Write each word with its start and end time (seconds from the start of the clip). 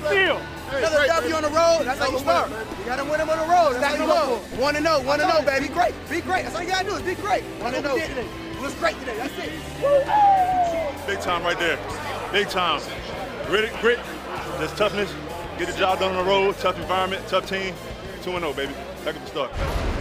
how 0.00 0.08
I 0.08 0.14
feel. 0.14 0.40
Another 0.76 1.06
W 1.06 1.34
on 1.34 1.42
the 1.42 1.48
road, 1.48 1.82
that's 1.84 2.00
how 2.00 2.10
you 2.10 2.18
start. 2.18 2.50
You 2.50 2.84
gotta 2.84 3.04
win 3.04 3.18
them 3.18 3.30
on 3.30 3.38
the 3.38 3.44
road, 3.44 3.80
that's 3.80 3.96
how 3.96 4.02
you 4.02 4.08
go. 4.08 4.36
One 4.60 4.74
to 4.74 4.80
oh, 4.80 4.82
know, 4.82 5.00
one 5.00 5.20
oh, 5.20 5.26
to 5.26 5.40
know, 5.40 5.46
baby. 5.46 5.68
Be 5.68 5.74
great, 5.74 5.94
be 6.10 6.20
great. 6.20 6.44
That's 6.44 6.56
all 6.56 6.62
you 6.62 6.68
gotta 6.68 6.88
do 6.88 6.96
is 6.96 7.02
be 7.02 7.14
great. 7.14 7.44
One 7.62 7.74
oh. 7.74 7.80
to 7.80 7.88
know. 7.88 7.96
It 7.96 8.60
was 8.60 8.74
great 8.74 8.98
today, 9.00 9.16
that's 9.16 9.32
it. 9.38 11.06
Big 11.06 11.20
time 11.20 11.42
right 11.44 11.58
there. 11.58 11.78
Big 12.32 12.48
time. 12.48 12.80
Grit, 13.46 13.72
grit, 13.80 14.00
just 14.58 14.76
toughness. 14.76 15.12
Get 15.58 15.68
the 15.68 15.78
job 15.78 16.00
done 16.00 16.14
on 16.14 16.24
the 16.24 16.30
road. 16.30 16.56
Tough 16.58 16.76
environment, 16.78 17.26
tough 17.28 17.48
team. 17.48 17.74
2 18.22 18.32
0, 18.32 18.52
baby. 18.52 18.74
Heck 19.04 19.16
of 19.16 19.22
a 19.22 19.26
start. 19.28 19.95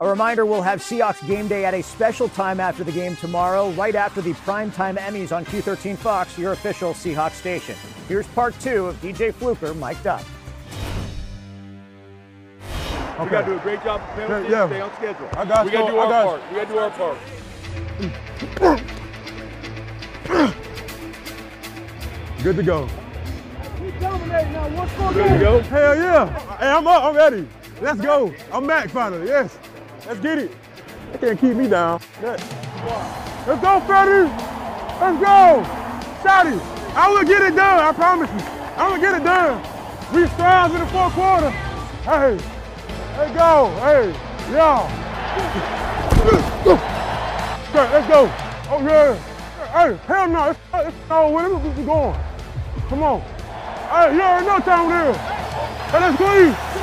A 0.00 0.08
reminder 0.08 0.46
we'll 0.46 0.62
have 0.62 0.80
Seahawks 0.80 1.26
game 1.26 1.48
day 1.48 1.66
at 1.66 1.74
a 1.74 1.82
special 1.82 2.28
time 2.30 2.60
after 2.60 2.82
the 2.82 2.92
game 2.92 3.14
tomorrow, 3.16 3.70
right 3.72 3.94
after 3.94 4.22
the 4.22 4.32
primetime 4.32 4.96
Emmys 4.96 5.36
on 5.36 5.44
Q13 5.44 5.96
Fox, 5.98 6.38
your 6.38 6.52
official 6.52 6.94
Seahawks 6.94 7.32
station. 7.32 7.76
Here's 8.08 8.26
part 8.28 8.58
two 8.60 8.86
of 8.86 8.96
DJ 9.02 9.34
Fluker 9.34 9.74
mic'd 9.74 10.06
up. 10.06 10.24
We 13.20 13.28
got 13.30 13.42
to 13.42 13.46
do 13.46 13.56
a 13.58 13.60
great 13.60 13.82
job 13.84 14.00
of 14.00 14.08
penalties, 14.16 14.50
Yeah, 14.50 14.64
yeah. 14.64 14.68
stay 14.68 14.80
on 14.80 14.92
schedule. 14.96 15.28
I 15.34 15.44
got 15.44 15.64
we 15.66 15.70
got 15.72 15.86
to 15.86 15.92
do 15.92 15.98
I 15.98 16.04
our 16.04 16.10
got 16.10 16.24
part. 16.26 16.42
We 16.50 16.56
got 16.56 16.64
to 16.64 16.72
do 16.72 16.78
our 16.78 16.90
part. 16.90 17.18
Good 22.42 22.56
to 22.56 22.62
go. 22.62 22.88
We 23.80 23.90
dominating 23.92 24.52
now. 24.52 25.12
Good 25.12 25.28
to 25.28 25.38
go. 25.38 25.60
Hell 25.60 25.96
yeah. 25.96 26.58
Hey, 26.58 26.68
I'm 26.68 26.86
up. 26.86 27.04
I'm 27.04 27.16
ready. 27.16 27.48
Let's 27.84 28.00
go. 28.00 28.34
I'm 28.50 28.66
back 28.66 28.88
finally. 28.88 29.26
Yes. 29.26 29.58
Let's 30.06 30.18
get 30.20 30.38
it. 30.38 30.50
They 31.12 31.18
can't 31.18 31.38
keep 31.38 31.54
me 31.54 31.68
down. 31.68 32.00
Let's 32.22 32.42
go, 33.60 33.78
Freddie. 33.80 34.24
Let's 35.02 35.20
go. 35.20 35.60
Shotty. 36.24 36.58
I 36.96 37.12
will 37.12 37.24
get 37.24 37.42
it 37.42 37.54
done. 37.54 37.80
I 37.80 37.92
promise 37.92 38.30
you. 38.30 38.40
I'm 38.78 38.88
going 38.88 39.00
to 39.02 39.06
get 39.06 39.20
it 39.20 39.24
done. 39.24 39.60
We 40.14 40.26
strive 40.28 40.72
in 40.72 40.80
the 40.80 40.86
fourth 40.86 41.12
quarter. 41.12 41.50
Hey. 42.08 42.38
Let's 43.18 43.36
go. 43.36 43.68
Hey. 43.80 44.14
Yeah. 44.50 44.88
Okay, 46.64 47.92
let's 47.92 48.08
go. 48.08 48.32
Oh, 48.70 48.80
yeah. 48.82 49.14
Hey, 49.74 49.94
hell 50.06 50.28
no. 50.30 50.48
It's, 50.48 50.60
it's 50.72 51.10
all 51.10 51.34
with 51.34 51.52
it. 51.52 51.76
We 51.76 51.84
going. 51.84 52.18
Come 52.88 53.02
on. 53.02 53.20
Hey, 53.20 54.14
you 54.14 54.22
already 54.22 54.46
know 54.46 54.58
time 54.60 54.90
it 54.90 55.10
is. 55.10 55.16
Hey, 55.18 56.00
let's 56.00 56.18
go. 56.18 56.73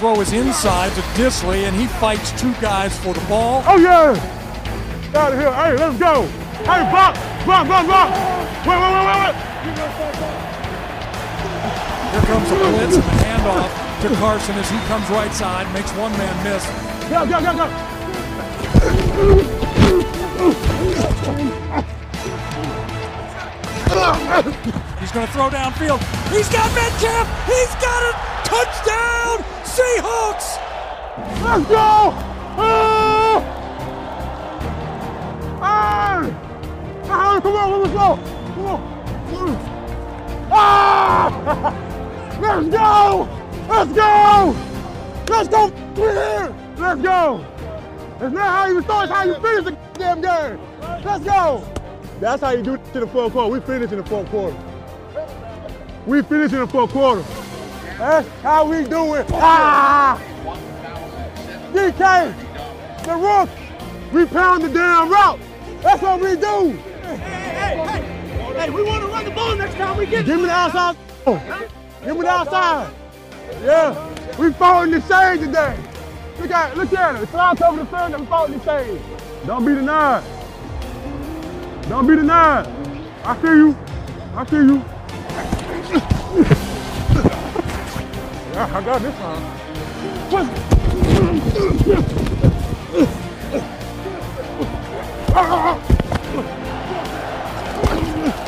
Throw 0.00 0.16
is 0.22 0.32
inside 0.32 0.94
to 0.94 1.02
Dissly, 1.12 1.68
and 1.68 1.76
he 1.76 1.86
fights 2.00 2.32
two 2.40 2.54
guys 2.54 2.98
for 3.00 3.12
the 3.12 3.20
ball. 3.28 3.62
Oh, 3.66 3.76
yeah. 3.76 4.16
Out 5.14 5.34
of 5.34 5.38
here. 5.38 5.52
Hey, 5.52 5.76
let's 5.76 5.98
go. 5.98 6.24
Hey, 6.64 6.88
block. 6.88 7.12
Block, 7.44 7.66
block, 7.68 7.84
block. 7.84 8.08
Wait, 8.64 8.80
wait, 8.80 8.92
wait, 8.96 9.04
wait, 9.04 9.20
wait. 9.20 9.36
Here 12.08 12.24
comes 12.24 12.48
a 12.48 12.56
blitz 12.56 12.96
and 12.96 13.04
the 13.04 13.12
handoff 13.28 13.68
to 14.00 14.08
Carson 14.16 14.54
as 14.56 14.70
he 14.70 14.78
comes 14.88 15.04
right 15.10 15.34
side, 15.34 15.70
makes 15.74 15.92
one 15.92 16.12
man 16.12 16.32
miss. 16.48 16.64
Go, 17.12 17.28
go, 17.28 17.36
go, 17.44 17.52
go. 17.60 17.68
He's 24.98 25.12
going 25.12 25.26
to 25.26 25.32
throw 25.34 25.50
downfield. 25.50 26.00
He's 26.32 26.48
got 26.48 26.72
Metcalf. 26.72 27.28
He's 27.44 27.74
got 27.84 28.02
it. 28.08 28.16
Touchdown, 28.48 29.44
Seahawks. 29.76 30.58
Let's 31.42 31.66
go. 31.68 32.10
Ah. 32.58 33.38
Ah. 35.62 36.20
Ah, 37.08 37.40
come 37.40 37.54
on, 37.54 37.82
let's 37.82 37.92
go. 37.92 38.18
Come 38.54 38.66
on. 38.66 38.90
Ah. 40.52 41.86
Let's 42.40 42.68
go. 42.68 43.28
Let's 43.68 43.92
go. 43.92 44.56
Let's 45.28 45.48
go. 45.48 45.72
Let's 46.76 47.02
go. 47.02 47.44
It's 48.20 48.34
not 48.34 48.48
how 48.48 48.66
you 48.66 48.82
start, 48.82 49.04
it's 49.04 49.12
how 49.12 49.24
you 49.24 49.34
finish 49.34 49.64
the 49.64 49.78
damn 49.94 50.20
game. 50.20 50.58
Let's 51.04 51.24
go. 51.24 51.64
That's 52.18 52.42
how 52.42 52.50
you 52.50 52.62
do 52.62 52.74
it 52.74 52.92
to 52.92 53.00
the 53.00 53.06
fourth 53.06 53.32
quarter. 53.32 53.50
We 53.52 53.60
finish 53.60 53.92
in 53.92 53.98
the 53.98 54.04
fourth 54.04 54.28
quarter. 54.30 54.56
We 56.06 56.22
finish 56.22 56.52
in 56.52 56.60
the 56.60 56.66
fourth 56.66 56.90
quarter. 56.90 57.22
That's 58.00 58.26
how 58.40 58.64
we 58.64 58.82
do 58.84 59.12
it. 59.12 59.26
Ah! 59.30 60.18
DK, 61.70 62.34
the 63.04 63.14
rook, 63.14 63.50
we 64.10 64.24
pound 64.24 64.64
the 64.64 64.70
damn 64.70 65.10
route. 65.10 65.38
That's 65.82 66.00
what 66.00 66.18
we 66.18 66.34
do. 66.34 66.70
Hey, 67.02 67.16
hey, 67.18 67.76
hey, 67.76 68.52
hey, 68.54 68.70
we 68.70 68.82
want 68.84 69.02
to 69.02 69.08
run 69.08 69.26
the 69.26 69.30
ball 69.32 69.54
next 69.54 69.74
time 69.74 69.98
we 69.98 70.06
get 70.06 70.24
Give 70.24 70.38
me 70.38 70.46
the 70.46 70.50
outside. 70.50 70.96
Give 72.02 72.16
me 72.16 72.22
the 72.22 72.28
outside. 72.28 72.90
Yeah, 73.62 74.38
we 74.38 74.50
fought 74.54 74.84
in 74.84 74.92
the 74.92 75.02
shade 75.02 75.44
today. 75.44 75.78
Look 76.38 76.50
at 76.52 76.72
it, 76.72 76.78
look 76.78 76.92
at 76.94 77.22
it. 77.22 77.28
Clouds 77.28 77.60
over 77.60 77.84
the 77.84 77.90
sun 77.90 78.12
that 78.12 78.20
we 78.20 78.26
fought 78.26 78.50
in 78.50 78.58
the 78.58 78.64
shade. 78.64 78.98
Don't 79.44 79.66
be 79.66 79.74
denied. 79.74 80.24
Don't 81.82 82.06
be 82.06 82.16
denied. 82.16 82.66
I 83.24 83.36
feel 83.42 83.56
you. 83.56 83.78
I 84.34 84.44
feel 84.46 84.64
you. 84.64 84.84
I 88.62 88.82
got 88.84 89.00
this 89.00 89.14
one. 89.14 89.40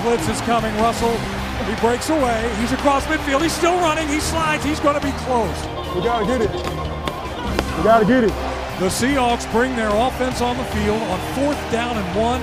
Blitz 0.03 0.29
is 0.29 0.41
coming. 0.43 0.75
Russell, 0.77 1.17
he 1.65 1.75
breaks 1.81 2.11
away. 2.11 2.55
He's 2.61 2.73
across 2.73 3.07
midfield. 3.07 3.41
He's 3.41 3.55
still 3.55 3.79
running. 3.79 4.07
He 4.07 4.21
slides. 4.21 4.63
He's 4.65 4.81
going 4.81 5.01
to 5.01 5.07
be 5.07 5.13
close. 5.25 5.57
We 5.95 6.03
gotta 6.03 6.27
get 6.27 6.43
it. 6.43 6.51
We 6.51 7.83
gotta 7.83 8.05
get 8.05 8.25
it. 8.25 8.33
The 8.81 8.89
Seahawks 8.89 9.51
bring 9.51 9.75
their 9.77 9.95
offense 9.95 10.43
on 10.43 10.59
the 10.59 10.65
field 10.65 11.01
on 11.01 11.19
fourth 11.35 11.73
down 11.73 11.97
and 11.97 12.17
one. 12.19 12.43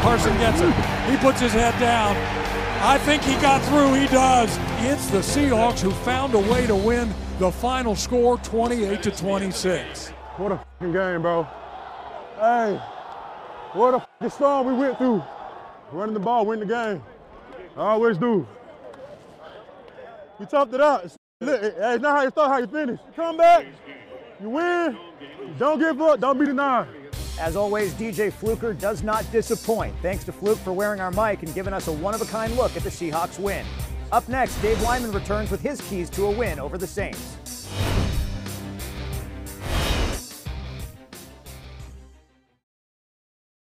Carson 0.00 0.36
gets 0.38 0.60
it. 0.60 0.74
He 1.10 1.16
puts 1.18 1.40
his 1.40 1.52
head 1.52 1.78
down. 1.78 2.16
I 2.80 2.96
think 2.98 3.22
he 3.22 3.34
got 3.42 3.60
through. 3.62 3.94
He 3.94 4.06
does. 4.06 4.56
It's 4.80 5.08
the 5.08 5.18
Seahawks 5.18 5.80
who 5.80 5.90
found 5.90 6.34
a 6.34 6.38
way 6.38 6.66
to 6.66 6.76
win 6.76 7.12
the 7.38 7.50
final 7.50 7.96
score 7.96 8.38
28 8.38 9.02
to 9.02 9.10
26. 9.10 10.08
What 10.36 10.52
a 10.52 10.64
game, 10.80 11.22
bro. 11.22 11.42
Hey, 12.36 12.80
what 13.72 14.08
a 14.20 14.30
storm 14.30 14.68
we 14.68 14.74
went 14.74 14.96
through. 14.96 15.22
Running 15.90 16.14
the 16.14 16.20
ball, 16.20 16.46
win 16.46 16.60
the 16.60 16.66
game. 16.66 17.02
I 17.76 17.80
always 17.80 18.16
do. 18.16 18.46
We 20.38 20.46
toughed 20.46 20.72
it 20.72 20.80
out. 20.80 21.04
Look, 21.40 21.62
it's 21.62 22.02
not 22.02 22.16
how 22.16 22.22
you 22.22 22.30
start, 22.30 22.50
how 22.50 22.58
you 22.58 22.66
finish. 22.68 23.00
You 23.06 23.12
come 23.14 23.36
back, 23.36 23.66
you 24.40 24.50
win, 24.50 24.96
don't 25.58 25.78
give 25.78 26.00
up, 26.00 26.20
don't 26.20 26.38
be 26.38 26.46
denied. 26.46 26.86
As 27.38 27.54
always, 27.54 27.94
DJ 27.94 28.32
Fluker 28.32 28.74
does 28.74 29.04
not 29.04 29.30
disappoint. 29.30 29.94
Thanks 30.02 30.24
to 30.24 30.32
Fluke 30.32 30.58
for 30.58 30.72
wearing 30.72 31.00
our 31.00 31.12
mic 31.12 31.44
and 31.44 31.54
giving 31.54 31.72
us 31.72 31.86
a 31.86 31.92
one 31.92 32.12
of 32.14 32.20
a 32.20 32.26
kind 32.26 32.56
look 32.56 32.76
at 32.76 32.82
the 32.82 32.90
Seahawks 32.90 33.38
win. 33.38 33.64
Up 34.10 34.28
next, 34.28 34.60
Dave 34.60 34.82
Wyman 34.82 35.12
returns 35.12 35.50
with 35.50 35.60
his 35.60 35.80
keys 35.82 36.10
to 36.10 36.26
a 36.26 36.30
win 36.30 36.58
over 36.58 36.76
the 36.76 36.86
Saints. 36.86 37.36